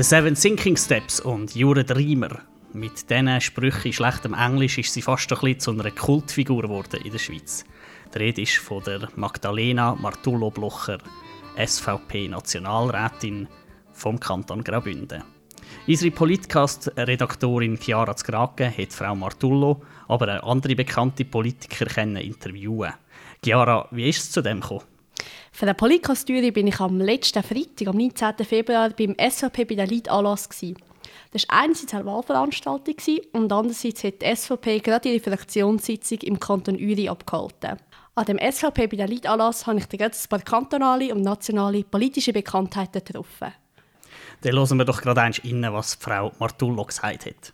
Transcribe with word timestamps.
The 0.00 0.04
Seven 0.04 0.34
Sinking 0.34 0.78
Steps 0.78 1.20
und 1.20 1.54
Jure 1.54 1.84
Dreamer. 1.84 2.40
Mit 2.72 3.10
diesen 3.10 3.38
Sprüchen 3.38 3.88
in 3.88 3.92
schlechtem 3.92 4.32
Englisch 4.32 4.78
ist 4.78 4.94
sie 4.94 5.02
fast 5.02 5.30
ein 5.30 5.38
bisschen 5.40 5.60
zu 5.60 5.70
einer 5.72 5.90
Kultfigur 5.90 6.62
geworden 6.62 7.02
in 7.04 7.12
der 7.12 7.18
Schweiz. 7.18 7.66
Die 8.14 8.18
Rede 8.18 8.40
ist 8.40 8.56
von 8.56 8.82
der 8.82 9.10
Magdalena 9.16 9.94
Martullo 9.94 10.50
Blocher, 10.50 11.00
SVP-Nationalrätin 11.54 13.46
vom 13.92 14.18
Kanton 14.18 14.64
Graubünden. 14.64 15.22
Unsere 15.86 16.12
Politcast-Redaktorin 16.12 17.78
Chiara 17.78 18.16
Zgrake 18.16 18.72
hat 18.74 18.94
Frau 18.94 19.14
Martullo, 19.14 19.82
aber 20.08 20.42
auch 20.42 20.50
andere 20.50 20.76
bekannte 20.76 21.26
Politiker 21.26 21.84
können 21.84 22.16
interviewen. 22.16 22.94
Chiara, 23.44 23.86
wie 23.90 24.08
ist 24.08 24.22
es 24.22 24.30
zu 24.30 24.40
dem 24.40 24.62
gekommen? 24.62 24.80
Für 25.52 25.66
den 25.66 25.76
Politcast 25.76 26.26
bin 26.26 26.66
ich 26.66 26.80
am 26.80 27.00
letzten 27.00 27.42
Freitag, 27.42 27.88
am 27.88 27.96
19. 27.96 28.46
Februar, 28.46 28.90
beim 28.90 29.14
SVP 29.18 29.64
bei 29.64 29.74
der 29.74 29.86
Leitanlass. 29.86 30.48
Das 31.32 31.48
war 31.48 31.60
einerseits 31.60 31.92
eine 31.92 32.06
Wahlveranstaltung 32.06 32.96
und 33.32 33.52
andererseits 33.52 34.04
hat 34.04 34.22
die 34.22 34.34
SVP 34.34 34.78
gerade 34.80 35.10
ihre 35.10 35.20
Fraktionssitzung 35.20 36.18
im 36.22 36.40
Kanton 36.40 36.76
Uri 36.76 37.08
abgehalten. 37.08 37.78
An 38.14 38.24
dem 38.24 38.38
SVP 38.38 38.86
bei 38.86 38.96
der 38.96 39.08
Leitanlass 39.08 39.66
habe 39.66 39.78
ich 39.78 39.88
gerade 39.88 40.16
ein 40.16 40.28
paar 40.28 40.40
kantonale 40.40 41.14
und 41.14 41.22
nationale 41.22 41.84
politische 41.84 42.32
Bekanntheiten 42.32 43.04
getroffen. 43.04 43.52
Dann 44.42 44.52
hören 44.54 44.78
wir 44.78 44.84
doch 44.84 45.02
gerade 45.02 45.20
eins 45.20 45.44
rein, 45.44 45.66
was 45.72 45.94
Frau 45.94 46.32
Martullo 46.38 46.84
gesagt 46.84 47.26
hat. 47.26 47.52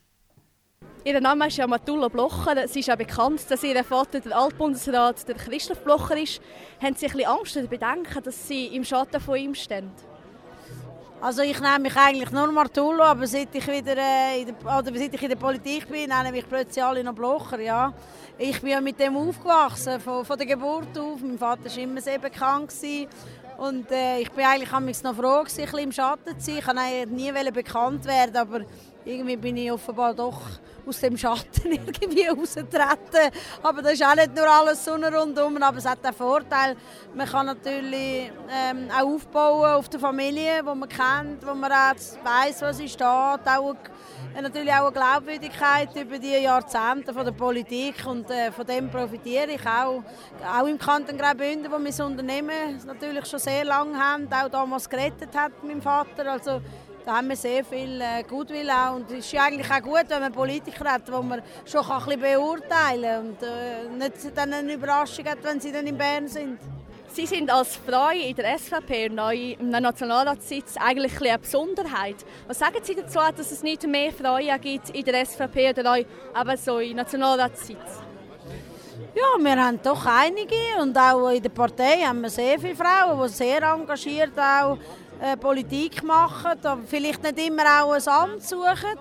Ihr 1.07 1.21
Name 1.21 1.47
ist 1.47 1.57
ja 1.57 1.69
Martullo 1.69 2.09
Blocher. 2.09 2.65
Es 2.65 2.75
ist 2.75 2.89
ja 2.89 2.97
bekannt, 2.97 3.49
dass 3.49 3.63
Ihr 3.63 3.85
Vater, 3.85 4.19
der 4.19 4.37
Altbundesrat, 4.37 5.29
der 5.29 5.37
Christoph 5.37 5.79
Blocher 5.85 6.17
ist. 6.17 6.41
Haben 6.83 6.97
Sie 6.97 7.07
ein 7.07 7.13
bisschen 7.13 7.31
Angst 7.31 7.57
oder 7.57 7.69
Bedenken, 7.69 8.25
dass 8.25 8.49
Sie 8.49 8.67
im 8.75 8.83
Schatten 8.83 9.21
von 9.21 9.37
ihm 9.37 9.55
stehen? 9.55 9.89
Also 11.21 11.43
ich 11.43 11.61
nenne 11.61 11.79
mich 11.79 11.97
eigentlich 11.97 12.33
nur 12.33 12.51
Martullo, 12.51 13.05
aber 13.05 13.25
seit 13.29 13.55
ich 13.55 13.69
wieder 13.69 13.97
äh, 13.97 14.41
in, 14.41 14.47
der, 14.47 14.57
oder 14.65 14.99
seit 14.99 15.15
ich 15.15 15.23
in 15.23 15.29
der 15.29 15.37
Politik 15.37 15.89
bin, 15.89 16.09
nenne 16.09 16.27
ich 16.27 16.33
mich 16.33 16.49
plötzlich 16.49 16.83
alle 16.83 17.05
noch 17.05 17.15
Blocher. 17.15 17.61
Ja. 17.61 17.95
Ich 18.37 18.61
bin 18.61 18.71
ja 18.71 18.81
mit 18.81 18.99
dem 18.99 19.17
aufgewachsen, 19.17 20.01
von, 20.01 20.25
von 20.25 20.37
der 20.37 20.47
Geburt 20.49 20.99
auf. 20.99 21.21
Mein 21.23 21.39
Vater 21.39 21.67
war 21.67 21.79
immer 21.79 22.01
sehr 22.01 22.19
bekannt. 22.19 22.71
Gewesen. 22.71 23.07
Und 23.59 23.93
äh, 23.93 24.23
ich 24.23 24.33
bin 24.33 24.45
eigentlich 24.45 25.03
noch 25.05 25.15
froh, 25.15 25.45
gewesen, 25.45 25.61
ein 25.61 25.67
bisschen 25.67 25.79
im 25.79 25.93
Schatten 25.93 26.37
zu 26.41 26.51
sein. 26.51 26.59
Ich 26.59 26.67
wollte 26.67 27.15
nie 27.15 27.51
bekannt 27.53 28.05
werden, 28.07 28.37
aber 28.37 28.63
irgendwie 29.07 29.37
bin 29.37 29.57
ich 29.57 29.71
offenbar 29.71 30.13
doch 30.13 30.41
aus 30.85 31.01
dem 31.01 31.17
Schatten 31.17 31.47
irgendwie 31.73 32.27
rausgetreten. 32.27 33.31
Aber 33.63 33.81
das 33.83 33.93
ist 33.93 34.05
auch 34.05 34.15
nicht 34.15 34.35
nur 34.35 34.49
alles 34.49 34.85
Sonne 34.85 35.15
rundum, 35.17 35.63
aber 35.63 35.79
es 35.79 35.87
hat 35.87 36.05
einen 36.05 36.15
Vorteil. 36.15 36.77
Man 37.15 37.27
kann 37.27 37.47
natürlich 37.47 38.33
ähm, 38.51 38.89
auch 38.91 39.07
aufbauen 39.07 39.75
auf 39.75 39.89
der 39.89 40.01
Familie, 40.01 40.61
die 40.61 40.65
man 40.65 40.89
kennt, 40.89 41.47
wo 41.47 41.55
man 41.55 41.71
auch 41.71 41.95
weiss, 42.25 42.61
was 42.61 42.79
sie 42.79 42.89
steht. 42.89 43.07
Auch 43.07 43.77
natürlich 44.43 44.73
auch 44.73 44.87
eine 44.87 44.93
Glaubwürdigkeit 44.93 45.95
über 45.97 46.19
die 46.19 46.43
Jahrzehnte 46.43 47.13
von 47.15 47.25
der 47.25 47.33
Politik 47.33 48.05
und 48.07 48.31
äh, 48.31 48.51
von 48.51 48.67
dem 48.67 48.91
profitiere 48.91 49.53
ich 49.53 49.67
auch. 49.67 50.03
Auch 50.45 50.67
im 50.67 50.79
Kanton 50.79 51.17
Graubünden, 51.17 51.71
wo 51.71 51.79
mein 51.79 52.11
Unternehmen 52.11 52.81
natürlich 52.87 53.27
schon 53.27 53.39
sehr 53.39 53.65
lange 53.65 53.99
haben, 53.99 54.29
auch 54.33 54.49
damals 54.49 54.89
gerettet 54.89 55.35
hat, 55.35 55.53
mein 55.63 55.81
Vater. 55.81 56.33
Also 56.33 56.61
da 57.07 57.19
haben 57.19 57.29
wir 57.29 57.37
sehr 57.37 57.65
viel 57.65 58.01
äh, 58.01 58.25
Gutwill 58.25 58.69
auch. 58.69 58.97
Und 58.97 59.09
es 59.13 59.33
ist 59.33 59.41
eigentlich 59.41 59.71
auch 59.71 59.81
gut, 59.81 60.05
wenn 60.09 60.21
man 60.21 60.33
Politiker 60.33 60.93
hat, 60.93 61.07
die 61.07 61.13
man 61.13 61.41
schon 61.65 61.89
ein 61.89 62.05
bisschen 62.05 62.21
beurteilen 62.21 63.03
kann 63.03 63.27
und 63.29 63.43
äh, 63.43 63.89
nicht 63.97 64.37
dann 64.37 64.53
eine 64.53 64.75
Überraschung 64.75 65.25
hat, 65.27 65.39
wenn 65.43 65.61
sie 65.61 65.71
dann 65.71 65.87
in 65.87 65.97
Bern 65.97 66.27
sind. 66.27 66.59
Sie 67.13 67.25
sind 67.25 67.49
als 67.49 67.77
Frau 67.77 68.11
in 68.11 68.35
der 68.35 68.59
SVP 68.59 69.09
neu 69.09 69.53
im 69.53 69.71
Nationalratssitz 69.71 70.77
eigentlich 70.79 71.19
eine 71.21 71.39
Besonderheit. 71.39 72.17
Was 72.49 72.59
sagen 72.59 72.79
Sie 72.83 72.97
dazu, 72.97 73.21
dass 73.35 73.53
es 73.53 73.63
nicht 73.63 73.87
mehr 73.87 74.13
Frauen 74.13 74.61
gibt 74.61 74.91
in 74.91 75.05
der 75.05 75.25
SVP 75.25 75.71
oder 75.71 75.93
auch 75.93 75.97
eben 75.97 76.57
so 76.59 76.81
im 76.81 76.97
Nationalratssitz? 76.97 78.03
Ja, 79.15 79.43
wir 79.43 79.65
haben 79.65 79.81
doch 79.83 80.05
einige 80.05 80.57
und 80.83 80.99
auch 80.99 81.31
in 81.31 81.43
der 81.43 81.49
Partei 81.49 82.03
haben 82.05 82.21
wir 82.21 82.29
sehr 82.29 82.59
viele 82.59 82.75
Frauen, 82.75 83.23
die 83.23 83.33
sehr 83.33 83.63
engagiert 83.63 84.39
auch 84.39 84.77
äh, 85.21 85.37
Politik 85.37 86.03
machen, 86.03 86.59
vielleicht 86.87 87.23
nicht 87.23 87.47
immer 87.47 87.83
auch 87.83 87.93
ein 87.93 88.09
Amt 88.09 88.43
suchen. 88.43 88.99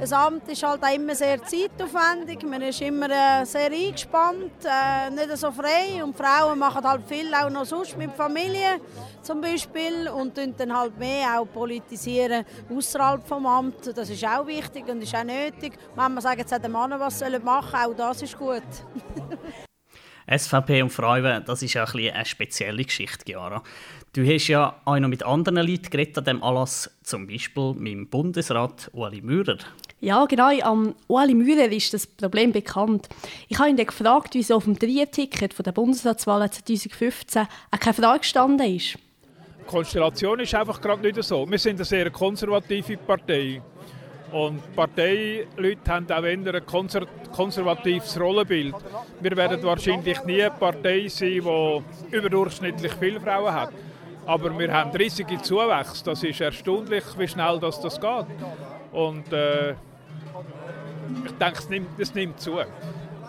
Ein 0.00 0.12
Amt 0.12 0.48
ist 0.48 0.62
halt 0.62 0.82
auch 0.82 0.94
immer 0.94 1.14
sehr 1.14 1.42
zeitaufwendig, 1.42 2.42
man 2.42 2.62
ist 2.62 2.80
immer 2.80 3.08
äh, 3.08 3.44
sehr 3.44 3.70
eingespannt, 3.70 4.52
äh, 4.64 5.10
nicht 5.10 5.36
so 5.36 5.52
frei 5.52 6.02
und 6.02 6.16
Frauen 6.16 6.58
machen 6.58 6.84
halt 6.84 7.06
viel 7.06 7.32
auch 7.32 7.48
noch 7.48 7.64
sonst 7.64 7.96
mit 7.96 8.12
Familie 8.12 8.80
zum 9.22 9.40
Beispiel 9.40 10.08
und 10.08 10.36
dann 10.36 10.76
halt 10.76 10.98
mehr 10.98 11.40
auch 11.40 11.46
politisieren 11.46 12.44
außerhalb 12.68 13.26
vom 13.26 13.46
Amt. 13.46 13.96
Das 13.96 14.10
ist 14.10 14.24
auch 14.24 14.46
wichtig 14.46 14.88
und 14.88 15.02
ist 15.02 15.14
auch 15.14 15.24
nötig. 15.24 15.78
Wenn 15.94 16.14
man 16.14 16.20
sagt, 16.20 16.38
jetzt 16.38 16.52
hat 16.52 16.62
der 16.62 16.70
Mann 16.70 16.90
was 16.98 17.20
machen 17.20 17.70
sollen, 17.70 17.92
auch 17.92 17.94
das 17.94 18.22
ist 18.22 18.36
gut. 18.36 18.62
SVP 20.26 20.82
und 20.82 20.90
Frauen, 20.90 21.42
das 21.44 21.62
ist 21.62 21.74
ja 21.74 21.84
ein 21.84 22.14
eine 22.14 22.24
spezielle 22.24 22.84
Geschichte, 22.84 23.24
Chiara. 23.24 23.62
Du 24.12 24.24
hast 24.24 24.48
ja 24.48 24.80
auch 24.84 24.98
noch 24.98 25.08
mit 25.08 25.24
anderen 25.24 25.66
Leuten 25.66 25.90
geredet 25.90 26.16
an 26.18 26.24
diesem 26.24 26.42
Anlass, 26.42 26.90
zum 27.02 27.26
Beispiel 27.26 27.74
mit 27.74 27.92
dem 27.92 28.08
Bundesrat 28.08 28.90
Ueli 28.94 29.20
Müller. 29.20 29.58
Ja, 30.00 30.24
genau. 30.26 30.50
Am 30.62 30.94
Ueli 31.08 31.34
Müller 31.34 31.70
ist 31.72 31.94
das 31.94 32.06
Problem 32.06 32.52
bekannt. 32.52 33.08
Ich 33.48 33.58
habe 33.58 33.70
ihn 33.70 33.76
dann 33.76 33.86
gefragt, 33.86 34.34
wieso 34.34 34.56
auf 34.56 34.64
dem 34.64 34.78
Dreierticket 34.78 35.54
der 35.66 35.72
Bundesratswahl 35.72 36.48
2015 36.50 37.48
keine 37.80 37.94
Frage 37.94 38.20
gestanden 38.20 38.76
ist. 38.76 38.98
Die 39.60 39.64
Konstellation 39.66 40.40
ist 40.40 40.54
einfach 40.54 40.80
gerade 40.80 41.02
nicht 41.02 41.22
so. 41.22 41.50
Wir 41.50 41.58
sind 41.58 41.76
eine 41.76 41.84
sehr 41.84 42.10
konservative 42.10 42.98
Partei. 42.98 43.62
Und 44.34 44.74
Parteileute 44.74 45.92
haben 45.92 46.10
auch 46.10 46.24
ein 46.24 46.66
konser 46.66 47.06
konservatives 47.30 48.18
Rollenbild. 48.18 48.74
Wir 49.20 49.36
werden 49.36 49.62
wahrscheinlich 49.62 50.24
nie 50.24 50.42
eine 50.42 50.50
Partei 50.50 51.06
sein, 51.06 51.40
die 51.40 51.82
überdurchschnittlich 52.16 52.92
viele 52.98 53.20
Frauen 53.20 53.54
hat. 53.54 53.72
Aber 54.26 54.58
wir 54.58 54.72
haben 54.72 54.90
riesige 54.90 55.40
Zuwächse. 55.40 56.04
Das 56.04 56.24
ist 56.24 56.40
erstaunlich, 56.40 57.04
wie 57.16 57.28
schnell 57.28 57.60
das, 57.60 57.80
das 57.80 58.00
geht. 58.00 58.26
Und 58.90 59.32
äh, 59.32 59.70
ich 61.26 61.32
denke, 61.40 61.58
es 61.60 61.68
nimmt, 61.68 62.00
es 62.00 62.12
nimmt 62.12 62.40
zu. 62.40 62.58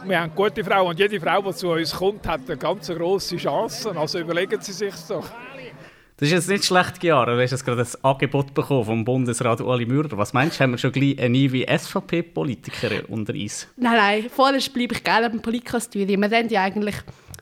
Wir 0.06 0.22
haben 0.22 0.32
gute 0.34 0.64
Frauen 0.64 0.88
und 0.88 0.98
jede 0.98 1.20
Frau, 1.20 1.40
die 1.40 1.54
zu 1.54 1.70
uns 1.70 1.96
kommt, 1.96 2.28
hat 2.28 2.42
eine 2.48 2.58
ganz 2.58 2.88
grosse 2.88 3.38
Chance. 3.38 3.96
Also 3.96 4.18
überlegen 4.18 4.60
Sie 4.60 4.72
sich 4.72 4.96
doch. 5.08 5.30
Das 6.18 6.30
ist 6.30 6.34
jetzt 6.34 6.50
nicht 6.50 6.64
schlecht, 6.64 7.02
Chiara. 7.02 7.36
Du 7.36 7.42
hast 7.42 7.52
jetzt 7.52 7.66
gerade 7.66 7.82
ein 7.82 8.04
Angebot 8.04 8.54
bekommen 8.54 8.86
vom 8.86 9.04
Bundesrat 9.04 9.60
Ueli 9.60 9.86
Mürder. 9.86 10.18
Was 10.18 10.32
meinst 10.32 10.58
du, 10.58 10.64
haben 10.64 10.72
wir 10.72 10.78
schon 10.78 10.94
gleich 10.94 11.20
eine 11.20 11.38
neue 11.38 11.66
SVP-Politikerin 11.68 13.04
unter 13.10 13.34
uns? 13.34 13.68
Nein, 13.76 13.98
nein, 13.98 14.30
vorher 14.34 14.62
bleibe 14.74 14.94
ich 14.96 15.04
gerne 15.04 15.30
beim 15.30 15.42
Politikastudie. 15.42 16.18
Wir 16.18 16.32
reden 16.32 16.48
ja 16.48 16.64
eigentlich 16.64 16.96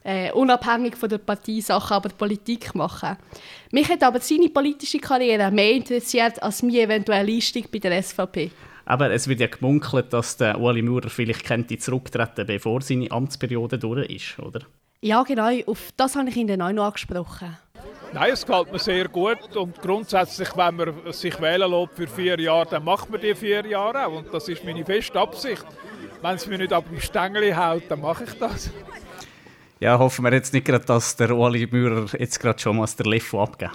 äh, 0.03 0.31
unabhängig 0.31 0.97
von 0.97 1.07
der 1.07 1.19
Parteisache, 1.19 1.93
aber 1.93 2.09
Politik 2.09 2.73
machen. 2.73 3.15
Mich 3.71 3.87
hat 3.89 4.01
aber 4.01 4.19
seine 4.21 4.49
politische 4.49 4.97
Karriere 4.97 5.51
mehr 5.51 5.73
interessiert 5.73 6.41
als 6.41 6.63
meine 6.63 6.81
eventuelle 6.81 7.31
Leistung 7.31 7.65
bei 7.71 7.77
der 7.77 8.01
SVP. 8.01 8.49
Aber 8.85 9.11
es 9.11 9.27
wird 9.27 9.39
ja 9.39 9.47
gemunkelt, 9.47 10.11
dass 10.11 10.35
der 10.37 10.59
Ueli 10.59 10.81
Maurer 10.81 11.11
vielleicht 11.11 11.45
könnte 11.45 11.77
zurücktreten 11.77 12.47
bevor 12.47 12.81
seine 12.81 13.11
Amtsperiode 13.11 13.77
durch 13.77 14.09
ist, 14.09 14.39
oder? 14.39 14.61
Ja, 15.01 15.21
genau. 15.21 15.51
Auf 15.67 15.91
das 15.95 16.15
habe 16.15 16.29
ich 16.29 16.37
ihn 16.37 16.47
dann 16.47 16.63
auch 16.63 16.71
noch 16.71 16.85
angesprochen. 16.85 17.55
Nein, 18.13 18.31
es 18.31 18.45
gefällt 18.45 18.71
mir 18.71 18.77
sehr 18.77 19.07
gut 19.07 19.55
und 19.55 19.81
grundsätzlich, 19.81 20.55
wenn 20.55 20.75
man 20.75 20.93
sich 21.11 21.41
wählen 21.41 21.71
lässt 21.71 21.95
für 21.95 22.07
vier 22.07 22.39
Jahre, 22.39 22.67
dann 22.69 22.83
macht 22.83 23.09
man 23.09 23.19
die 23.19 23.33
vier 23.33 23.65
Jahre 23.65 24.05
auch 24.05 24.17
und 24.17 24.31
das 24.31 24.47
ist 24.47 24.63
meine 24.63 24.85
feste 24.85 25.19
Absicht. 25.19 25.65
Wenn 26.21 26.35
es 26.35 26.45
mir 26.45 26.59
nicht 26.59 26.71
ab 26.71 26.85
dem 26.87 27.01
Stängel 27.01 27.57
haut, 27.57 27.83
dann 27.89 28.01
mache 28.01 28.25
ich 28.25 28.33
das. 28.33 28.69
Ja, 29.79 29.97
hoffen 29.97 30.23
wir 30.23 30.31
jetzt 30.31 30.53
nicht 30.53 30.65
gerade, 30.65 30.85
dass 30.85 31.15
der 31.15 31.31
Ueli 31.31 31.67
Müller 31.69 32.05
jetzt 32.19 32.39
gerade 32.39 32.59
schon 32.59 32.77
mal 32.77 32.87
der 32.87 33.05
Lefo 33.07 33.41
abgeben. 33.41 33.73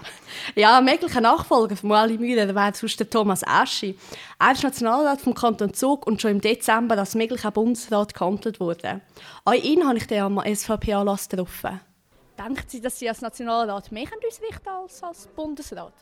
Ja, 0.55 0.81
möglicher 0.81 1.21
Nachfolger 1.21 1.77
von 1.77 1.91
Ueli 1.91 2.17
Müller 2.17 2.55
wäre 2.55 2.73
sonst 2.75 3.01
der 3.01 3.11
Thomas 3.11 3.45
Aschi. 3.45 3.99
Er 4.39 4.53
ist 4.53 4.63
Nationalrat 4.63 5.21
vom 5.21 5.35
Kanton 5.35 5.75
Zug 5.75 6.07
und 6.07 6.23
schon 6.23 6.31
im 6.31 6.41
Dezember 6.41 6.97
als 6.97 7.17
möglicher 7.17 7.51
Bundesrat 7.51 8.15
gehandelt 8.15 8.61
wurde. 8.61 9.01
Auch 9.45 9.53
ihn 9.53 9.85
habe 9.85 9.99
ich 9.99 10.07
dann 10.07 10.39
am 10.39 10.55
SVP-Anlass 10.55 11.29
getroffen. 11.29 11.81
Denken 12.39 12.65
Sie, 12.69 12.81
dass 12.81 12.99
Sie 12.99 13.09
als 13.09 13.21
Nationalrat 13.21 13.91
mehr 13.91 14.07
ausrichten 14.27 14.69
als 14.69 15.03
als 15.03 15.27
Bundesrat? 15.27 15.93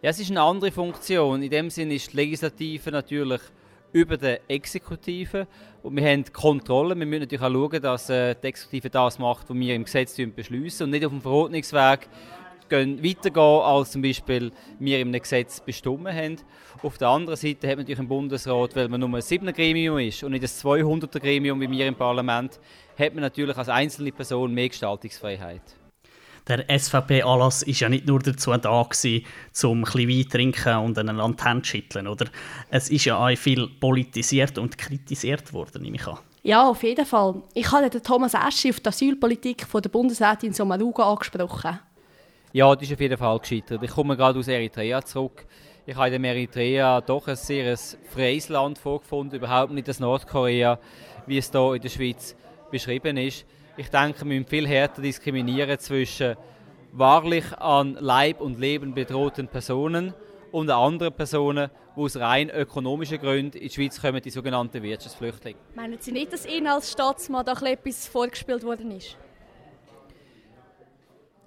Ja, 0.00 0.10
es 0.10 0.20
ist 0.20 0.30
eine 0.30 0.42
andere 0.42 0.70
Funktion. 0.70 1.42
In 1.42 1.50
dem 1.50 1.70
Sinne 1.70 1.94
ist 1.94 2.12
die 2.12 2.16
Legislative 2.16 2.92
natürlich 2.92 3.40
über 3.92 4.16
der 4.16 4.48
Exekutive. 4.48 5.48
Und 5.82 5.96
wir 5.96 6.08
haben 6.08 6.24
Kontrolle. 6.32 6.96
Wir 6.96 7.04
müssen 7.04 7.22
natürlich 7.22 7.42
auch 7.42 7.50
schauen, 7.50 7.82
dass 7.82 8.10
äh, 8.10 8.36
die 8.40 8.46
Exekutive 8.46 8.90
das 8.90 9.18
macht, 9.18 9.50
was 9.50 9.56
wir 9.56 9.74
im 9.74 9.84
Gesetz 9.84 10.14
beschließen 10.16 10.84
und 10.84 10.90
nicht 10.90 11.04
auf 11.04 11.10
dem 11.10 11.20
Verordnungsweg 11.20 12.08
gehen, 12.68 13.02
weitergehen, 13.02 13.62
als 13.62 13.92
zum 13.92 14.02
Beispiel 14.02 14.50
wir 14.78 15.00
im 15.00 15.12
Gesetz 15.12 15.60
bestimmt 15.60 16.08
haben. 16.08 16.36
Auf 16.82 16.98
der 16.98 17.08
anderen 17.08 17.36
Seite 17.36 17.66
hat 17.66 17.76
man 17.76 17.84
natürlich 17.84 17.98
im 17.98 18.08
Bundesrat, 18.08 18.76
weil 18.76 18.88
man 18.88 19.00
nur 19.00 19.08
ein 19.08 19.20
7er 19.20 19.52
Gremium 19.52 19.98
ist 19.98 20.22
und 20.22 20.32
nicht 20.32 20.44
ein 20.44 20.48
200er 20.48 21.18
Gremium 21.18 21.60
wie 21.60 21.70
wir 21.70 21.86
im 21.86 21.94
Parlament, 21.94 22.60
hat 22.98 23.14
man 23.14 23.22
natürlich 23.22 23.56
als 23.56 23.68
einzelne 23.68 24.12
Person 24.12 24.52
mehr 24.54 24.68
Gestaltungsfreiheit. 24.68 25.62
Der 26.46 26.64
SVP-Anlass 26.78 27.66
war 27.66 27.74
ja 27.74 27.88
nicht 27.90 28.06
nur 28.06 28.20
dazu 28.20 28.52
da, 28.56 28.82
gewesen, 28.82 29.26
um 29.64 29.80
ein 29.80 29.84
bisschen 29.84 30.08
Wein 30.08 30.28
trinken 30.30 30.76
und 30.76 30.98
einander 30.98 31.28
die 31.38 31.44
Hände 31.44 31.64
schütteln, 31.64 32.08
oder? 32.08 32.26
Es 32.70 32.88
ist 32.88 33.04
ja 33.04 33.18
auch 33.18 33.36
viel 33.36 33.68
politisiert 33.68 34.56
und 34.56 34.78
kritisiert 34.78 35.52
worden, 35.52 35.82
nehme 35.82 35.96
ich 35.96 36.06
an. 36.06 36.18
Ja, 36.42 36.66
auf 36.66 36.82
jeden 36.82 37.04
Fall. 37.04 37.42
Ich 37.52 37.70
habe 37.70 37.90
den 37.90 38.02
Thomas 38.02 38.32
Eschi 38.32 38.70
auf 38.70 38.80
die 38.80 38.88
Asylpolitik 38.88 39.66
von 39.66 39.82
der 39.82 39.90
Bundesrätin 39.90 40.54
Sommaruga 40.54 41.10
angesprochen. 41.10 41.78
Ja, 42.52 42.74
das 42.74 42.84
ist 42.84 42.94
auf 42.94 43.00
jeden 43.00 43.18
Fall 43.18 43.38
gescheitert. 43.40 43.82
Ich 43.82 43.90
komme 43.90 44.16
gerade 44.16 44.38
aus 44.38 44.48
Eritrea 44.48 45.02
zurück. 45.02 45.44
Ich 45.84 45.94
habe 45.94 46.14
in 46.14 46.24
Eritrea 46.24 47.02
doch 47.02 47.28
ein 47.28 47.36
sehr 47.36 47.76
freies 47.76 48.48
Land 48.48 48.78
vorgefunden, 48.78 49.38
überhaupt 49.38 49.72
nicht 49.72 49.86
das 49.86 50.00
Nordkorea, 50.00 50.78
wie 51.26 51.36
es 51.36 51.50
hier 51.50 51.74
in 51.74 51.82
der 51.82 51.88
Schweiz 51.90 52.34
beschrieben 52.70 53.18
ist. 53.18 53.44
Ich 53.76 53.90
denke, 53.90 54.20
wir 54.20 54.26
müssen 54.26 54.46
viel 54.46 54.66
härter 54.66 55.02
diskriminieren 55.02 55.78
zwischen 55.78 56.36
wahrlich 56.92 57.52
an 57.58 57.98
Leib 58.00 58.40
und 58.40 58.58
Leben 58.58 58.94
bedrohten 58.94 59.46
Personen 59.46 60.14
und 60.50 60.70
anderen 60.70 61.12
Personen, 61.12 61.70
die 61.94 62.00
aus 62.00 62.16
rein 62.16 62.48
ökonomischen 62.48 63.18
Gründen 63.18 63.58
in 63.58 63.68
die 63.68 63.74
Schweiz 63.74 64.00
kommen, 64.00 64.22
die 64.22 64.30
sogenannten 64.30 64.82
Wirtschaftsflüchtlinge. 64.82 65.58
Meinen 65.74 65.98
Sie 66.00 66.12
nicht, 66.12 66.32
dass 66.32 66.46
Ihnen 66.46 66.68
als 66.68 66.92
Staatsmann 66.92 67.44
da 67.44 67.52
etwas 67.52 68.06
vorgespielt 68.06 68.64
worden 68.64 68.90
ist? 68.92 69.18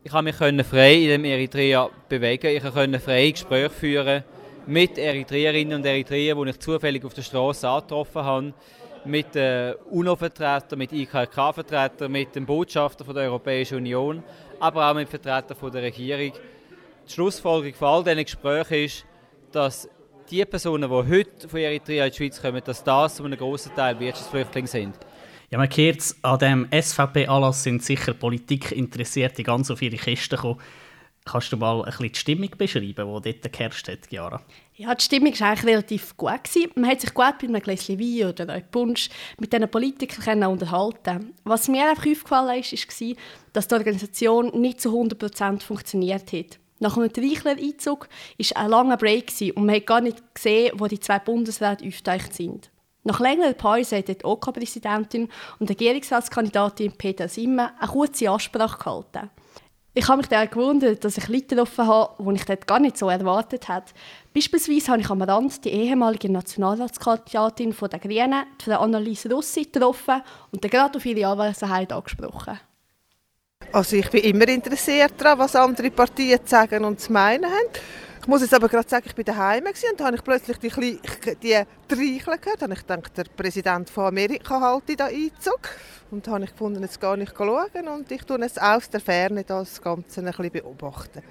Ich 0.03 0.11
konnte 0.11 0.53
mich 0.53 0.65
frei 0.65 0.95
in 0.95 1.09
dem 1.09 1.25
Eritrea 1.25 1.87
bewegen. 2.09 2.47
Ich 2.47 2.63
konnte 2.63 2.99
frei 2.99 3.29
Gespräche 3.29 3.69
führen 3.69 4.23
mit 4.65 4.97
Eritreerinnen 4.97 5.75
und 5.75 5.85
Eritreern, 5.85 6.43
die 6.43 6.49
ich 6.49 6.59
zufällig 6.59 7.05
auf 7.05 7.13
der 7.13 7.21
Straße 7.21 7.69
angetroffen 7.69 8.23
habe 8.23 8.53
mit 9.05 9.35
den 9.35 9.75
UNO-Vertretern, 9.91 10.79
mit 10.79 10.91
IKK-Vertretern, 10.91 12.11
mit 12.11 12.35
dem 12.35 12.47
Botschafter 12.47 13.03
der 13.13 13.23
Europäischen 13.25 13.77
Union, 13.77 14.23
aber 14.59 14.89
auch 14.89 14.95
mit 14.95 15.07
Vertretern 15.07 15.71
der 15.71 15.83
Regierung. 15.83 16.33
Die 17.07 17.13
Schlussfolgerung 17.13 17.75
von 17.75 17.87
all 17.87 18.03
diesen 18.03 18.23
Gesprächen 18.23 18.85
ist, 18.85 19.05
dass 19.51 19.87
die 20.31 20.43
Personen, 20.45 20.89
die 20.89 20.95
heute 20.95 21.47
von 21.47 21.59
Eritrea 21.59 22.05
in 22.05 22.11
die 22.11 22.17
Schweiz 22.17 22.41
kommen, 22.41 22.61
dass 22.65 22.83
das 22.83 23.17
zu 23.17 23.23
einem 23.23 23.37
grossen 23.37 23.75
Teil 23.75 23.99
Wirtschaftsflüchtlinge 23.99 24.67
sind. 24.67 24.95
Ja, 25.51 25.57
man 25.57 25.67
hört 25.69 26.15
an 26.21 26.39
dem 26.39 26.67
SVP-Anlass 26.71 27.63
sind 27.63 27.83
sicher 27.83 28.13
Politik 28.13 28.71
interessierte 28.71 29.43
ganz 29.43 29.69
auf 29.69 29.81
ihre 29.81 29.97
Kiste 29.97 30.37
gekommen. 30.37 30.61
Kannst 31.25 31.51
du 31.51 31.57
mal 31.57 31.79
ein 31.79 31.91
bisschen 31.91 32.11
die 32.13 32.19
Stimmung 32.19 32.49
beschreiben, 32.57 33.21
die 33.21 33.33
dort 33.33 33.51
geherrscht 33.51 33.89
hat, 33.89 34.07
Chiara? 34.07 34.41
Ja, 34.75 34.95
die 34.95 35.03
Stimmung 35.03 35.37
war 35.37 35.49
eigentlich 35.49 35.65
relativ 35.65 36.15
gut. 36.15 36.45
Gewesen. 36.45 36.71
Man 36.75 36.89
hat 36.89 37.01
sich 37.01 37.13
gut 37.13 37.37
bei 37.37 37.47
einem 37.49 37.61
Gläschen 37.61 37.99
Wein 37.99 38.29
oder 38.29 38.47
einem 38.47 38.65
Punsch 38.71 39.09
mit 39.41 39.51
diesen 39.51 39.69
Politikern 39.69 40.45
unterhalten 40.45 41.33
Was 41.43 41.67
mir 41.67 41.89
einfach 41.89 42.07
aufgefallen 42.07 42.61
ist, 42.61 43.01
war, 43.01 43.15
dass 43.51 43.67
die 43.67 43.75
Organisation 43.75 44.57
nicht 44.61 44.79
zu 44.79 44.97
100% 44.97 45.63
funktioniert 45.63 46.31
hat. 46.31 46.59
Nach 46.79 46.95
einem 46.95 47.11
Treichler-Einzug 47.11 48.07
war 48.37 48.61
ein 48.63 48.69
langer 48.69 48.95
Break 48.95 49.33
und 49.53 49.65
man 49.65 49.75
hat 49.75 49.85
gar 49.85 49.99
nicht 49.99 50.33
gesehen, 50.33 50.71
wo 50.77 50.87
die 50.87 51.01
zwei 51.01 51.19
Bundesräte 51.19 51.85
aufgetaucht 51.85 52.33
sind. 52.33 52.71
Nach 53.03 53.19
längerer 53.19 53.53
Pause 53.53 53.97
hat 53.97 54.07
die 54.07 54.23
OK-Präsidentin 54.23 55.29
und 55.59 55.69
Regierungsratskandidatin 55.69 56.91
Peter 56.93 57.27
Simmer 57.27 57.73
eine 57.79 57.91
kurze 57.91 58.29
Ansprache 58.29 58.77
gehalten. 58.77 59.29
Ich 59.93 60.07
habe 60.07 60.19
mich 60.19 60.27
dann 60.27 60.49
gewundert, 60.49 61.03
dass 61.03 61.17
ich 61.17 61.27
Leute 61.27 61.47
getroffen 61.47 61.85
habe, 61.85 62.23
die 62.23 62.35
ich 62.35 62.45
dort 62.45 62.65
gar 62.65 62.79
nicht 62.79 62.97
so 62.97 63.09
erwartet 63.09 63.67
habe. 63.67 63.87
Beispielsweise 64.33 64.91
habe 64.91 65.01
ich 65.01 65.09
am 65.09 65.21
Rand 65.21 65.65
die 65.65 65.69
ehemalige 65.69 66.31
Nationalratskandidatin 66.31 67.75
der 67.91 67.99
Grünen, 67.99 68.45
Frau 68.63 68.79
Annelies 68.79 69.29
Russi, 69.29 69.65
getroffen 69.65 70.21
und 70.51 70.61
gerade 70.61 70.97
auf 70.97 71.05
ihre 71.05 71.27
Anwesenheit 71.27 71.91
angesprochen. 71.91 72.57
Also 73.73 73.97
ich 73.97 74.09
bin 74.09 74.23
immer 74.23 74.47
interessiert 74.47 75.13
daran, 75.17 75.39
was 75.39 75.55
andere 75.55 75.91
Partien 75.91 76.39
zu 76.39 76.49
sagen 76.49 76.85
und 76.85 77.01
zu 77.01 77.11
meinen 77.11 77.45
haben. 77.45 77.69
Ich 78.21 78.27
muss 78.27 78.41
jetzt 78.41 78.53
aber 78.53 78.69
gerade 78.69 78.87
sagen, 78.87 79.07
ich 79.07 79.17
war 79.17 79.23
daheim 79.23 79.65
und 79.65 79.99
da 79.99 80.05
habe 80.05 80.15
ich 80.15 80.23
plötzlich 80.23 80.57
die, 80.59 80.99
die 81.41 81.59
Treicheln 81.87 82.39
gehört. 82.39 82.61
Und 82.61 82.71
ich 82.71 82.83
dachte, 82.83 83.23
der 83.23 83.31
Präsident 83.35 83.89
von 83.89 84.05
Amerika 84.05 84.61
halte 84.61 84.95
da 84.95 85.07
Einzug. 85.07 85.61
Und 86.11 86.27
da 86.27 86.33
habe 86.33 86.43
ich 86.43 86.51
gefunden, 86.51 86.83
jetzt 86.83 87.01
gar 87.01 87.17
nicht 87.17 87.33
schauen 87.35 87.87
und 87.87 88.11
ich 88.11 88.23
tue 88.23 88.39
es 88.45 88.59
aus 88.59 88.89
der 88.91 88.99
Ferne 88.99 89.43
das 89.43 89.81
Ganze 89.81 90.19
ein 90.19 90.25
bisschen 90.27 90.51
beobachten. 90.51 91.23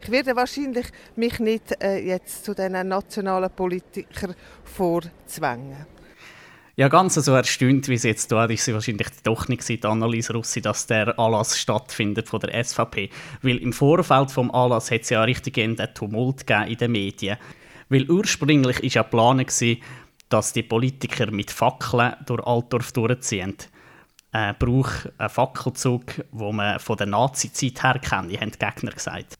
Ich 0.00 0.10
werde 0.10 0.34
wahrscheinlich 0.34 0.86
mich 1.14 1.40
nicht 1.40 1.82
äh, 1.82 1.98
jetzt 1.98 2.46
zu 2.46 2.54
diesen 2.54 2.88
nationalen 2.88 3.50
Politikern 3.50 4.34
vorzwängen. 4.64 5.84
Ja, 6.80 6.88
ganz 6.88 7.12
so 7.12 7.34
erstaunt, 7.34 7.88
wie 7.88 7.94
es 7.94 8.04
jetzt 8.04 8.32
da 8.32 8.46
ist, 8.46 8.72
wahrscheinlich 8.72 9.08
doch 9.22 9.48
nicht 9.48 9.68
die 9.68 9.84
Annelies 9.84 10.32
Russi, 10.32 10.62
dass 10.62 10.86
der 10.86 11.18
Anlass 11.18 11.58
stattfindet 11.58 12.30
von 12.30 12.40
der 12.40 12.64
SVP. 12.64 13.10
Weil 13.42 13.58
im 13.58 13.74
Vorfeld 13.74 14.30
vom 14.30 14.50
Anlass 14.50 14.90
hat 14.90 15.02
es 15.02 15.10
ja 15.10 15.22
richtig 15.22 15.58
einen 15.58 15.76
Tumult 15.92 16.48
in 16.48 16.78
den 16.78 16.92
Medien. 16.92 17.36
Weil 17.90 18.10
ursprünglich 18.10 18.78
war 18.78 18.88
ja 18.88 19.02
geplant, 19.02 19.62
dass 20.30 20.54
die 20.54 20.62
Politiker 20.62 21.30
mit 21.30 21.50
Fackeln 21.50 22.14
durch 22.24 22.46
Altdorf 22.46 22.92
durchziehen. 22.92 23.56
Äh, 24.32 24.54
braucht 24.58 25.12
einen 25.18 25.28
Fackelzug, 25.28 26.24
wo 26.32 26.50
man 26.50 26.78
von 26.78 26.96
der 26.96 27.08
Nazi-Zeit 27.08 27.82
her 27.82 27.98
kennt, 27.98 28.40
haben 28.40 28.52
die 28.52 28.58
Gegner 28.58 28.92
gesagt. 28.92 29.34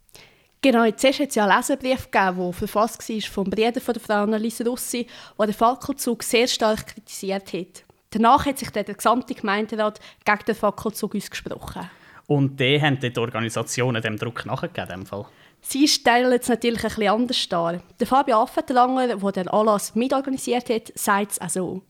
Genau, 0.63 0.91
zuerst 0.91 1.21
hat 1.21 1.29
es 1.31 1.35
ja 1.37 1.47
einen 1.47 1.57
Leserbrief 1.57 2.11
gegeben, 2.11 2.37
der 2.37 2.53
verfasst 2.53 3.09
war 3.09 3.21
vom 3.23 3.49
Bruder 3.49 3.81
von 3.81 3.95
der 3.95 4.03
Frau 4.03 4.23
Anneliese 4.23 4.67
Russi, 4.67 5.07
der 5.39 5.47
den 5.47 5.55
Fackelzug 5.55 6.23
sehr 6.23 6.47
stark 6.47 6.87
kritisiert 6.87 7.53
hat. 7.55 7.85
Danach 8.11 8.45
hat 8.45 8.59
sich 8.59 8.69
der 8.71 8.85
gesamte 8.85 9.35
Gemeinderat 9.35 10.01
gegen 10.25 10.45
den 10.47 10.55
Fackelzug 10.55 11.15
ausgesprochen. 11.15 11.89
Und 12.27 12.61
die 12.61 12.81
haben 12.81 13.01
die 13.01 13.17
Organisationen 13.17 14.03
dem 14.03 14.17
Druck 14.19 14.45
nachgegeben? 14.45 14.89
Dem 14.89 15.07
Fall? 15.07 15.27
Sie 15.63 15.89
stellen 15.89 16.39
es 16.39 16.49
natürlich 16.49 16.85
ein 16.85 16.89
bisschen 16.89 17.09
anders 17.09 17.49
dar. 17.49 17.83
Der 17.99 18.07
Fabio 18.07 18.43
Affenlanger, 18.43 19.17
der 19.17 19.33
den 19.33 19.49
Anlass 19.49 19.95
mitorganisiert 19.95 20.69
hat, 20.69 20.93
sagt 20.95 21.33
es 21.33 21.41
auch 21.41 21.49
so. 21.49 21.83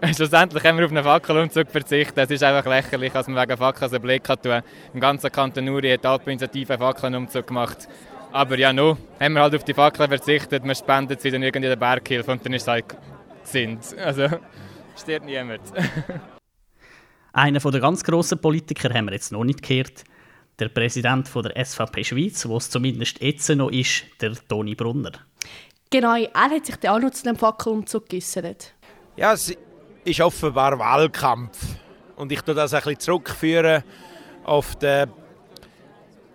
Schlussendlich 0.14 0.64
haben 0.64 0.78
wir 0.78 0.84
auf 0.84 0.90
einen 0.90 1.04
Fackelumzug 1.04 1.70
verzichtet. 1.70 2.18
Es 2.18 2.30
ist 2.30 2.42
einfach 2.42 2.68
lächerlich, 2.70 3.12
dass 3.12 3.28
man 3.28 3.42
wegen 3.42 3.56
Fackeln 3.56 3.90
einen 3.90 4.02
Blick 4.02 4.28
hat. 4.28 4.44
Im 4.92 5.00
ganzen 5.00 5.30
Kanton 5.30 5.68
Uri 5.68 5.90
hat 5.90 6.04
die 6.04 6.08
Alpeninitiative 6.08 6.74
einen 6.74 6.82
Fackelumzug 6.82 7.46
gemacht. 7.46 7.88
Aber 8.32 8.58
ja, 8.58 8.72
nun 8.72 8.98
haben 9.20 9.34
wir 9.34 9.42
halt 9.42 9.54
auf 9.54 9.64
die 9.64 9.74
Fackeln 9.74 10.08
verzichtet. 10.08 10.64
Man 10.64 10.74
spendet 10.74 11.20
sie 11.20 11.30
dann 11.30 11.42
irgendwie 11.42 11.68
der 11.68 11.76
Berghilfe 11.76 12.32
und 12.32 12.44
dann 12.44 12.52
ist 12.52 12.62
es 12.62 12.68
halt 12.68 12.84
sind. 13.44 13.96
Also 13.98 14.26
stirbt 14.96 15.26
niemand. 15.26 15.62
Einer 17.32 17.58
der 17.58 17.80
ganz 17.80 18.02
grossen 18.04 18.40
Politiker 18.40 18.92
haben 18.94 19.06
wir 19.06 19.12
jetzt 19.12 19.32
noch 19.32 19.44
nicht 19.44 19.62
gehört. 19.62 20.04
Der 20.58 20.68
Präsident 20.68 21.28
der 21.34 21.64
SVP 21.64 22.04
Schweiz, 22.04 22.46
wo 22.46 22.58
es 22.58 22.70
zumindest 22.70 23.20
jetzt 23.20 23.48
noch 23.50 23.70
ist, 23.70 24.04
der 24.20 24.34
Toni 24.48 24.76
Brunner. 24.76 25.12
Genau, 25.90 26.14
er 26.16 26.50
hat 26.50 26.66
sich 26.66 26.88
auch 26.88 26.98
noch 27.00 27.10
zu 27.10 27.24
dem 27.24 27.36
Fackelumzug 27.36 28.08
geäußert. 28.08 28.72
Ja, 29.16 29.32
es 29.32 29.56
ist 30.04 30.20
offenbar 30.20 30.78
Wahlkampf. 30.78 31.58
Und 32.16 32.30
ich 32.30 32.42
tue 32.42 32.54
das 32.54 32.74
ein 32.74 32.82
bisschen 32.82 33.00
zurückführen 33.00 33.82
auf 34.44 34.76
den 34.76 35.10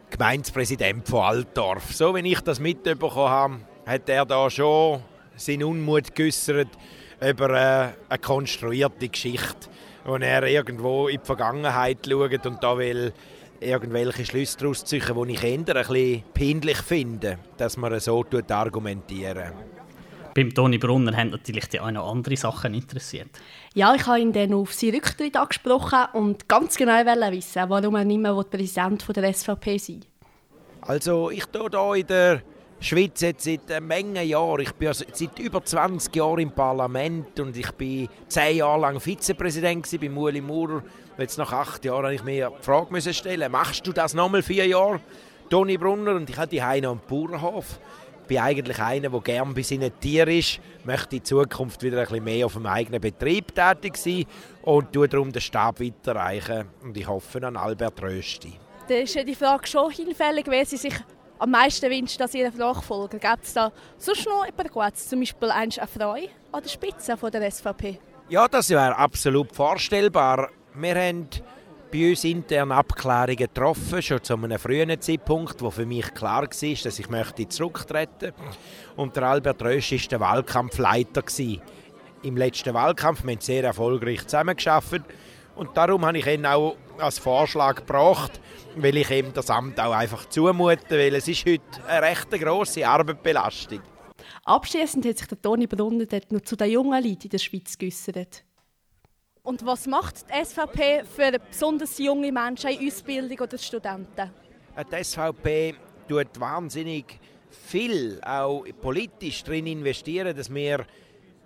Gemeindepräsidenten 0.10 1.06
von 1.06 1.24
Altdorf. 1.24 1.94
So 1.94 2.16
wie 2.16 2.32
ich 2.32 2.42
das 2.42 2.60
mitbekommen 2.60 3.30
habe, 3.30 3.60
hat 3.86 4.10
er 4.10 4.26
da 4.26 4.50
schon 4.50 5.02
seinen 5.36 5.64
Unmut 5.64 6.16
geäußert 6.16 6.70
über 7.22 7.50
äh, 7.50 7.90
eine 8.10 8.20
konstruierte 8.20 9.08
Geschichte, 9.08 9.70
wo 10.04 10.16
er 10.16 10.44
irgendwo 10.44 11.08
in 11.08 11.20
die 11.20 11.26
Vergangenheit 11.26 12.00
schaut 12.08 12.46
und 12.46 12.64
da 12.64 12.78
will 12.78 13.14
irgendwelche 13.60 14.26
Schlüsse 14.26 14.58
daraus 14.58 14.86
ziehen, 14.86 15.04
die 15.28 15.34
ich 15.34 15.44
eher 15.44 15.58
ein 15.58 15.66
bisschen 15.66 16.24
peinlich 16.34 16.78
finde, 16.78 17.40
dass 17.58 17.78
man 17.78 18.00
so 18.00 18.26
argumentieren 18.50 19.52
beim 20.34 20.54
Toni 20.54 20.78
Brunner 20.78 21.16
haben 21.16 21.30
natürlich 21.30 21.68
die 21.68 21.80
auch 21.80 21.92
noch 21.92 22.12
andere 22.12 22.38
Sachen 22.38 22.74
interessiert. 22.74 23.30
Ja, 23.74 23.94
ich 23.96 24.06
habe 24.06 24.20
ihn 24.20 24.34
dann 24.34 24.54
auf 24.54 24.74
seinen 24.74 24.96
Rücktritt 24.96 25.36
angesprochen 25.36 26.06
und 26.14 26.48
ganz 26.48 26.76
genau 26.76 26.94
wissen, 26.94 27.64
warum 27.68 27.96
er 27.96 28.06
nicht 28.06 28.20
mehr 28.20 28.44
Präsident 28.44 29.06
der 29.16 29.34
SVP 29.34 29.78
sein 29.78 30.06
Also 30.82 31.30
ich 31.32 31.46
tue 31.46 31.70
hier 31.70 31.96
in 31.96 32.08
der 32.08 32.42
Schweiz 32.82 33.20
jetzt 33.22 33.44
seit 33.44 33.70
einer 33.70 33.82
Menge 33.82 34.24
Jahren. 34.24 34.62
Ich 34.62 34.72
bin 34.72 34.88
also 34.88 35.04
seit 35.12 35.38
über 35.40 35.64
20 35.64 36.16
Jahren 36.16 36.40
im 36.40 36.52
Parlament 36.52 37.40
und 37.40 37.58
ich 37.58 37.72
bin 37.72 38.08
zehn 38.28 38.58
Jahre 38.58 38.80
lang 38.80 39.00
Vizepräsident 39.00 39.86
bei 40.00 40.10
Ueli 40.10 40.40
Maurer. 40.40 40.84
Jetzt 41.18 41.38
nach 41.38 41.52
acht 41.52 41.84
Jahren 41.84 42.06
habe 42.06 42.16
ich 42.16 42.24
mir 42.24 42.50
die 42.50 42.64
Frage 42.64 43.14
stellen, 43.14 43.52
machst 43.52 43.86
du 43.86 43.92
das 43.92 44.14
nochmal 44.14 44.42
vier 44.42 44.66
Jahre, 44.66 45.02
Toni 45.50 45.78
Brunner? 45.78 46.16
Und 46.16 46.30
ich 46.30 46.38
hatte 46.38 46.52
die 46.52 46.64
Heine 46.64 46.88
am 46.88 47.02
Bauernhof 47.06 47.80
bin 48.30 48.38
eigentlich 48.38 48.80
einer, 48.80 49.10
der 49.10 49.20
gerne 49.20 49.54
bei 49.54 49.64
seinen 49.64 50.00
Tieren 50.00 50.30
ist, 50.30 50.60
möchte 50.86 51.18
in 51.18 51.26
Zukunft 51.26 51.82
wieder 51.84 51.98
ein 51.98 52.08
bisschen 52.08 52.24
mehr 52.24 52.46
auf 52.46 52.54
dem 52.54 52.68
eigenen 52.68 53.02
Betrieb 53.02 53.54
tätig 53.54 53.98
sein 53.98 54.26
und 54.62 54.94
tue 54.94 55.10
darum 55.10 55.32
den 55.32 55.42
Stab 55.42 55.82
weiterreichen. 55.82 56.70
Und 56.84 56.96
ich 56.96 57.08
hoffe 57.08 57.46
an 57.46 57.58
Albert 57.58 58.02
Rösti. 58.02 58.54
Da 58.88 58.96
ist 58.96 59.16
ja 59.16 59.24
die 59.24 59.36
Frage 59.36 59.68
schon 59.68 59.92
hinfällig, 59.92 60.46
wer 60.48 60.66
sie 60.66 60.78
sich 60.78 60.94
am 61.40 61.52
meisten 61.52 61.90
wünscht, 61.90 62.20
dass 62.20 62.34
ihre 62.36 62.56
Nachfolger. 62.56 63.18
Gibt 63.18 63.44
es 63.44 63.54
da 63.54 63.72
sonst 63.98 64.26
noch 64.26 64.46
jemanden 64.46 64.72
Gutes, 64.72 65.10
zum 65.10 65.20
Beispiel 65.20 65.50
eine 65.50 65.72
Frau 65.72 66.12
an 66.12 66.64
der 66.64 66.70
Spitze 66.70 67.18
von 67.18 67.32
der 67.32 67.50
SVP? 67.50 68.00
Ja, 68.30 68.48
das 68.48 68.70
wäre 68.70 68.96
absolut 68.96 69.52
vorstellbar. 69.56 70.50
Wir 70.76 70.96
haben 70.96 71.28
bei 71.92 72.10
uns 72.10 72.24
intern 72.24 72.72
Abklärungen 72.72 73.36
getroffen, 73.36 74.02
schon 74.02 74.24
zu 74.24 74.34
einem 74.36 74.60
frühen 74.60 75.00
Zeitpunkt, 75.02 75.62
wo 75.62 75.72
für 75.72 75.86
mich 75.86 76.14
klar 76.14 76.44
war, 76.44 76.48
dass 76.48 77.00
ich 77.00 77.10
möchte 77.10 77.48
zurücktreten 77.48 78.34
Und 78.96 79.16
der 79.16 79.24
Albert 79.24 79.62
Rösch 79.62 79.92
war 79.92 80.00
der 80.10 80.20
Wahlkampfleiter 80.20 81.24
im 82.24 82.38
letzten 82.38 82.74
Wahlkampf. 82.74 83.24
Wir 83.24 83.34
haben 83.34 83.42
sehr 83.42 83.64
erfolgreich 83.64 84.24
zusammengearbeitet. 84.24 85.06
Und 85.56 85.76
darum 85.76 86.06
habe 86.06 86.18
ich 86.18 86.28
ihn 86.28 86.46
auch 86.46 86.78
als 86.98 87.20
Vorschlag 87.20 87.78
gebracht, 87.78 88.40
weil 88.76 88.98
ich 88.98 89.10
ihm 89.10 89.34
das 89.34 89.50
Amt 89.50 89.80
auch 89.80 89.94
einfach 89.94 90.28
zumute, 90.30 90.92
weil 90.92 91.16
es 91.16 91.28
ist 91.28 91.46
heute 91.46 91.64
eine 91.88 92.08
recht 92.08 92.30
grosse 92.32 92.88
Arbeitsbelastung. 92.88 93.82
Abschließend 94.46 95.06
hat 95.06 95.18
sich 95.18 95.28
der 95.28 95.42
Toni 95.42 95.68
Brunner 95.68 96.06
noch 96.30 96.42
zu 96.42 96.56
den 96.56 96.72
jungen 96.72 97.04
Leuten 97.04 97.24
in 97.24 97.30
der 97.30 97.38
Schweiz 97.40 97.78
geäußert. 97.78 98.44
Und 99.44 99.66
was 99.66 99.88
macht 99.88 100.26
die 100.30 100.46
SVP 100.46 101.04
für 101.06 101.40
besonders 101.40 101.98
junge 101.98 102.32
Menschen 102.32 102.72
in 102.72 102.88
Ausbildung 102.88 103.40
oder 103.40 103.58
Studenten? 103.58 104.32
Die 104.92 105.04
SVP 105.04 105.76
tut 106.08 106.40
wahnsinnig 106.40 107.20
viel, 107.50 108.20
auch 108.24 108.66
politisch, 108.82 109.44
darin 109.44 109.68
investieren, 109.68 110.36
dass 110.36 110.54
wir 110.54 110.86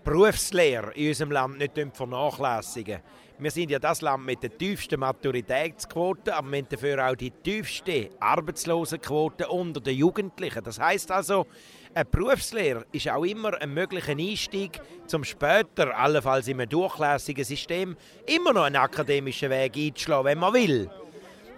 Berufslehre 0.03 0.91
in 0.95 1.09
unserem 1.09 1.31
Land 1.31 1.57
nicht 1.59 1.95
vernachlässigen. 1.95 2.99
Wir 3.39 3.49
sind 3.49 3.71
ja 3.71 3.79
das 3.79 4.01
Land 4.01 4.25
mit 4.25 4.43
der 4.43 4.55
tiefsten 4.55 4.99
Maturitätsquote, 4.99 6.35
aber 6.35 6.51
wir 6.51 6.59
haben 6.59 6.69
dafür 6.69 7.09
auch 7.09 7.15
die 7.15 7.31
tiefste 7.31 8.11
Arbeitslosenquote 8.19 9.47
unter 9.47 9.81
den 9.81 9.97
Jugendlichen. 9.97 10.63
Das 10.63 10.79
heißt 10.79 11.11
also, 11.11 11.47
eine 11.95 12.05
Berufslehre 12.05 12.85
ist 12.91 13.09
auch 13.09 13.23
immer 13.23 13.59
ein 13.59 13.73
möglicher 13.73 14.11
Einstieg, 14.11 14.79
zum 15.07 15.23
später, 15.23 15.97
allenfalls 15.97 16.47
in 16.47 16.61
einem 16.61 16.69
durchlässigen 16.69 17.43
System, 17.43 17.97
immer 18.27 18.53
noch 18.53 18.63
einen 18.63 18.75
akademischen 18.75 19.49
Weg 19.49 19.77
einzuschlagen, 19.77 20.25
wenn 20.25 20.37
man 20.37 20.53
will. 20.53 20.89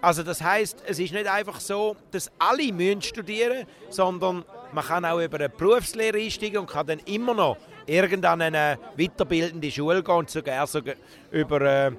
Also 0.01 0.23
das 0.23 0.41
heißt, 0.41 0.83
es 0.87 0.99
ist 0.99 1.13
nicht 1.13 1.27
einfach 1.27 1.59
so, 1.59 1.97
dass 2.11 2.31
alle 2.39 2.71
müssen 2.71 3.01
studieren, 3.01 3.65
sondern 3.89 4.45
man 4.71 4.85
kann 4.85 5.03
auch 5.03 5.19
über 5.19 5.37
eine 5.37 5.49
Berufslehre 5.49 6.19
einsteigen 6.19 6.59
und 6.59 6.69
kann 6.69 6.87
dann 6.87 6.99
immer 6.99 7.33
noch 7.33 7.57
irgendwann 7.85 8.41
eine 8.41 8.77
weiterbildende 8.97 9.71
Schule 9.71 10.03
gehen 10.03 10.15
und 10.15 10.29
sogar, 10.29 10.67
sogar 10.67 10.95
über 11.31 11.61
äh, 11.61 11.91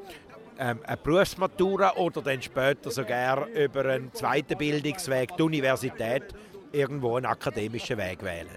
ähm, 0.59 0.81
eine 0.85 0.97
Berufsmatura 0.97 1.95
oder 1.97 2.23
dann 2.23 2.41
später 2.41 2.91
sogar 2.91 3.47
über 3.49 3.85
einen 3.85 4.13
zweiten 4.13 4.57
Bildungsweg, 4.57 5.37
die 5.37 5.43
Universität, 5.43 6.35
irgendwo 6.73 7.17
einen 7.17 7.27
akademischen 7.27 7.99
Weg 7.99 8.23
wählen. 8.23 8.49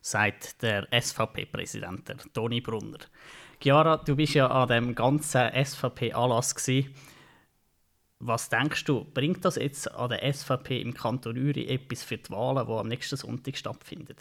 Sagt 0.00 0.62
der 0.62 0.88
SVP-Präsident, 0.90 2.32
Toni 2.32 2.60
Brunner. 2.60 2.98
Chiara, 3.62 3.98
du 3.98 4.16
bist 4.16 4.34
ja 4.34 4.46
an 4.46 4.68
dem 4.68 4.94
ganzen 4.94 5.50
SVP-Anlass 5.52 6.54
was 8.20 8.50
denkst 8.50 8.84
du, 8.84 9.04
bringt 9.04 9.44
das 9.46 9.56
jetzt 9.56 9.90
an 9.90 10.10
der 10.10 10.30
SVP 10.30 10.82
im 10.82 10.92
Kanton 10.92 11.38
Uri 11.38 11.66
etwas 11.66 12.02
für 12.02 12.18
die 12.18 12.30
Wahlen, 12.30 12.66
die 12.66 12.72
am 12.72 12.88
nächsten 12.88 13.16
Sonntag 13.16 13.56
stattfinden? 13.56 14.14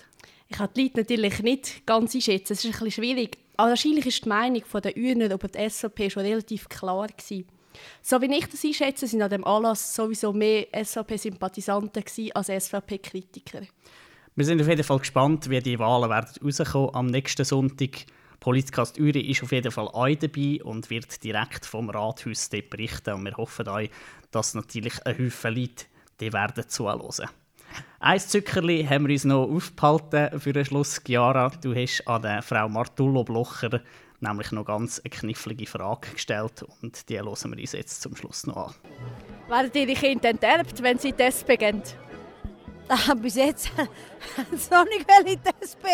Ich 0.49 0.57
kann 0.57 0.69
die 0.75 0.83
Leute 0.83 1.01
natürlich 1.01 1.43
nicht 1.43 1.85
ganz 1.85 2.15
einschätzen, 2.15 2.53
es 2.53 2.65
ist 2.65 2.65
ein 2.65 2.71
bisschen 2.71 3.03
schwierig. 3.03 3.37
Aber 3.55 3.69
wahrscheinlich 3.69 4.07
ist 4.07 4.25
die 4.25 4.29
Meinung 4.29 4.63
der 4.73 4.97
Urner 4.97 5.31
über 5.31 5.47
die 5.47 5.69
SVP 5.69 6.09
schon 6.09 6.23
relativ 6.23 6.67
klar 6.67 7.07
gewesen. 7.07 7.45
So 8.01 8.19
wie 8.19 8.35
ich 8.35 8.47
das 8.47 8.65
einschätze, 8.65 9.05
sind 9.05 9.21
an 9.21 9.29
dem 9.29 9.45
Anlass 9.45 9.93
sowieso 9.93 10.33
mehr 10.33 10.65
SVP-Sympathisanten 10.73 12.03
als 12.33 12.47
SVP-Kritiker. 12.47 13.61
Wir 14.35 14.45
sind 14.45 14.59
auf 14.61 14.67
jeden 14.67 14.83
Fall 14.83 14.99
gespannt, 14.99 15.49
wie 15.49 15.59
die 15.59 15.77
Wahlen 15.77 16.09
werden 16.09 16.33
rauskommen 16.43 16.95
am 16.95 17.05
nächsten 17.07 17.45
Sonntag. 17.45 18.05
Politikast 18.39 18.99
Uri 18.99 19.19
ist 19.29 19.43
auf 19.43 19.51
jeden 19.51 19.71
Fall 19.71 19.87
auch 19.87 20.15
dabei 20.15 20.63
und 20.63 20.89
wird 20.89 21.23
direkt 21.23 21.65
vom 21.65 21.89
Rathaus 21.89 22.49
berichten. 22.49 23.13
Und 23.13 23.25
wir 23.25 23.37
hoffen 23.37 23.67
auch, 23.67 23.87
dass 24.31 24.55
natürlich 24.55 25.05
ein 25.05 25.25
Haufen 25.25 25.55
Leute 25.55 25.85
die 26.19 26.33
werden 26.33 26.67
zuhören. 26.67 27.29
Ein 28.01 28.19
Zückerli 28.21 28.85
haben 28.85 29.07
wir 29.07 29.13
uns 29.13 29.25
noch 29.25 29.43
aufgehalten 29.43 30.39
für 30.39 30.53
den 30.53 30.63
Schluss. 30.63 31.01
Chiara, 31.05 31.51
du 31.61 31.75
hast 31.75 32.07
an 32.07 32.21
der 32.21 32.41
Frau 32.41 32.69
Martullo 32.69 33.25
Blocher 33.25 33.81
nämlich 34.21 34.53
noch 34.53 34.63
ganz 34.63 34.99
eine 34.99 35.09
knifflige 35.09 35.65
Frage 35.65 36.11
gestellt 36.11 36.63
und 36.81 37.09
die 37.09 37.19
hören 37.19 37.51
wir 37.51 37.59
uns 37.59 37.73
jetzt 37.73 38.01
zum 38.01 38.15
Schluss 38.15 38.47
noch 38.47 38.55
an. 38.55 38.75
Werden 39.49 39.71
Ihre 39.73 39.99
Kinder 39.99 40.29
enterbt, 40.29 40.81
wenn 40.81 40.97
sie 40.97 41.11
das 41.11 41.43
beginnen? 41.43 41.83
Ah, 42.87 43.13
bis 43.15 43.35
jetzt 43.35 43.69
noch 44.71 44.85
nicht 44.85 45.05
in 45.25 45.39
die 45.41 45.49
SP, 45.61 45.85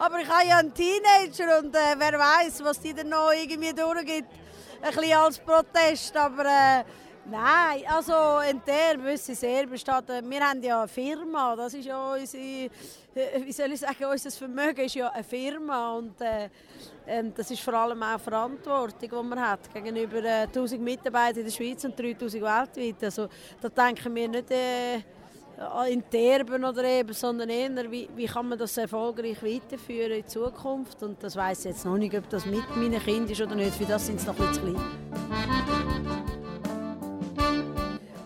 aber 0.00 0.20
ich 0.20 0.28
habe 0.28 0.48
ja 0.48 0.58
einen 0.58 0.74
Teenager 0.74 1.60
und 1.60 1.74
äh, 1.74 1.94
wer 1.96 2.18
weiß, 2.18 2.62
was 2.64 2.80
die 2.80 2.92
dann 2.92 3.08
noch 3.08 3.30
irgendwie 3.32 3.72
durchgibt. 3.72 4.28
Ein 4.82 4.94
bisschen 4.94 5.16
als 5.16 5.38
Protest, 5.38 6.16
aber 6.16 6.44
äh, 6.44 6.84
nein, 7.30 7.82
also 7.88 8.12
Enter 8.40 8.98
müssen 8.98 9.34
sehr 9.34 9.66
bestehen. 9.66 10.30
Wir 10.30 10.40
haben 10.40 10.62
ja 10.62 10.80
eine 10.80 10.88
Firma, 10.88 11.56
das 11.56 11.74
ist 11.74 11.86
ja 11.86 12.12
unsere, 12.12 12.70
äh, 13.14 13.44
wie 13.44 13.52
soll 13.52 13.72
ich 13.72 13.80
sagen, 13.80 14.04
unser 14.10 14.30
Vermögen 14.30 14.84
ist 14.84 14.94
ja 14.94 15.08
eine 15.08 15.24
Firma 15.24 15.96
und 15.96 16.20
äh, 16.20 16.48
ähm, 17.06 17.32
das 17.34 17.50
ist 17.50 17.62
vor 17.62 17.74
allem 17.74 18.02
auch 18.02 18.20
Verantwortung, 18.20 19.10
die 19.10 19.28
man 19.28 19.40
hat 19.40 19.72
gegenüber 19.72 20.22
äh, 20.24 20.42
1000 20.42 20.80
Mitarbeitern 20.80 21.38
in 21.38 21.44
der 21.44 21.52
Schweiz 21.52 21.84
und 21.84 21.98
3000 21.98 22.42
weltweit. 22.42 23.04
Also 23.04 23.28
da 23.60 23.68
denken 23.68 24.14
wir 24.14 24.28
nicht... 24.28 24.50
Äh, 24.50 25.02
in 25.90 26.02
Terben 26.10 26.64
oder 26.64 26.84
eben, 26.84 27.12
sondern 27.12 27.48
eher, 27.48 27.90
wie, 27.90 28.08
wie 28.14 28.26
kann 28.26 28.48
man 28.48 28.58
das 28.58 28.76
erfolgreich 28.76 29.42
weiterführen 29.42 30.12
in 30.12 30.26
Zukunft. 30.26 31.02
Und 31.02 31.22
das 31.22 31.36
weiß 31.36 31.60
ich 31.60 31.64
jetzt 31.66 31.84
noch 31.84 31.96
nicht, 31.96 32.16
ob 32.16 32.28
das 32.28 32.46
mit 32.46 32.68
meinen 32.76 33.00
Kindern 33.00 33.30
ist 33.30 33.40
oder 33.40 33.54
nicht. 33.54 33.74
Für 33.74 33.84
das 33.84 34.06
sind 34.06 34.20
sie 34.20 34.26
noch 34.26 34.38
ein 34.38 34.48
bisschen 34.48 34.74
klein. 34.74 35.31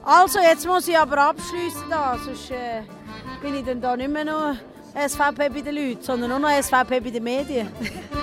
Also, 0.09 0.39
jetzt 0.39 0.65
muss 0.65 0.87
ich 0.87 0.97
aber 0.97 1.19
abschließen 1.19 1.91
da, 1.91 2.17
sonst 2.25 2.53
äh, 2.53 2.83
bin 3.43 3.57
ich 3.57 3.65
dann 3.65 3.81
da 3.81 3.97
nicht 3.97 4.09
mehr 4.09 4.25
nur 4.25 4.57
SVP 4.95 5.49
bei 5.49 5.61
den 5.61 5.75
Leuten, 5.75 6.01
sondern 6.01 6.31
nur 6.31 6.39
noch 6.39 6.63
SVP 6.63 7.01
bei 7.01 7.11
den 7.11 7.25
Medien. 7.25 7.69